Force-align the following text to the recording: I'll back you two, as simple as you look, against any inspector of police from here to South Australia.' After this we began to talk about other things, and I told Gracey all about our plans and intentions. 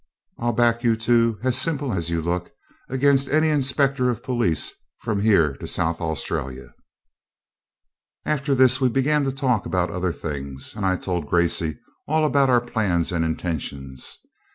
I'll 0.39 0.53
back 0.53 0.83
you 0.83 0.95
two, 0.95 1.37
as 1.43 1.55
simple 1.59 1.93
as 1.93 2.09
you 2.09 2.23
look, 2.23 2.51
against 2.89 3.29
any 3.29 3.49
inspector 3.49 4.09
of 4.09 4.23
police 4.23 4.73
from 4.97 5.21
here 5.21 5.53
to 5.57 5.67
South 5.67 6.01
Australia.' 6.01 6.73
After 8.25 8.55
this 8.55 8.81
we 8.81 8.89
began 8.89 9.23
to 9.25 9.31
talk 9.31 9.67
about 9.67 9.91
other 9.91 10.11
things, 10.11 10.73
and 10.75 10.87
I 10.87 10.95
told 10.97 11.27
Gracey 11.29 11.77
all 12.07 12.25
about 12.25 12.49
our 12.49 12.61
plans 12.61 13.11
and 13.11 13.23
intentions. 13.23 14.17